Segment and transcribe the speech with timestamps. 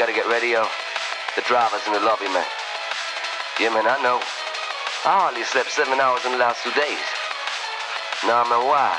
[0.00, 0.64] gotta get ready, yo.
[1.36, 2.46] The driver's in the lobby, man.
[3.60, 4.16] Yeah, man, I know.
[5.04, 7.04] I hardly slept seven hours in the last two days.
[8.24, 8.96] Nah, man, why?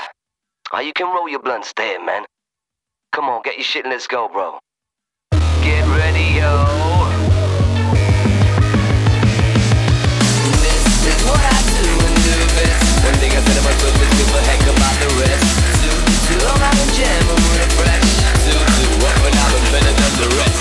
[0.72, 2.22] Oh, you can roll your blunt there, man.
[3.14, 4.60] Come on, get your shit and let's go, bro.
[5.66, 6.54] Get ready, yo.
[11.26, 11.98] What I said
[13.58, 15.50] to myself is heck about the rest.
[15.82, 15.98] Two,
[16.30, 17.42] two, I'm out and jam, I'm
[17.74, 18.06] fresh.
[18.46, 20.61] Two, two, up and out and better than the rest.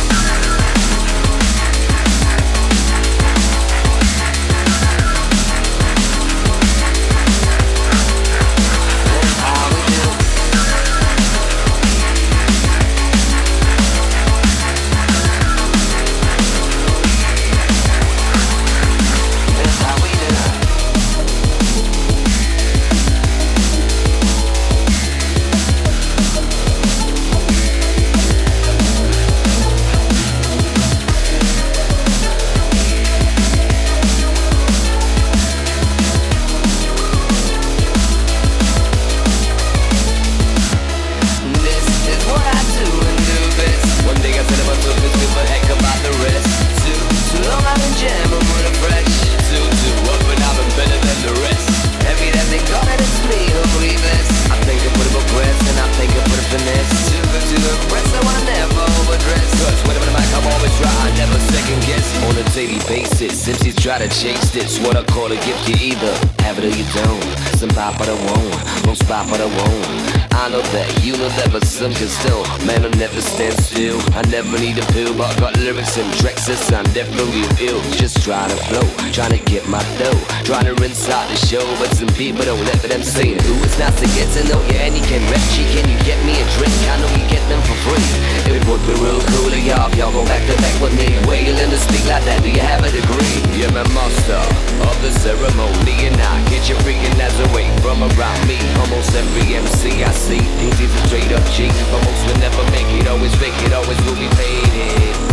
[64.11, 64.79] MCs try this.
[64.79, 67.23] What I call a gift, you either have it or you don't.
[67.57, 70.31] Some pop but I won't, most pop but I won't.
[70.33, 72.43] I know that you know that, but some can still.
[72.65, 73.99] Man, I never stand still.
[74.17, 77.81] I never need a pill, but I got lyrics and tracks that sound definitely ill.
[77.93, 81.63] Just trying to flow, trying to get my dough, trying to rinse out the show.
[81.77, 83.43] But some people don't let them say it.
[83.45, 85.43] Ooh, it's nice to get to know you, and you can rap.
[85.53, 86.73] She can you get me a drink?
[86.89, 88.07] I know you get them for free.
[88.49, 91.07] It would be real cool y'all, y'all go back to back with me.
[91.29, 93.37] Wailing to speak like that, do you have a degree?
[93.59, 94.40] You're my master
[94.87, 96.75] of the ceremony, and I get you
[97.21, 98.57] as away from around me.
[98.81, 102.89] Almost every MC I see he's a straight up G, but most will never make
[102.99, 103.07] it.
[103.07, 105.30] Always fake it, always will be faded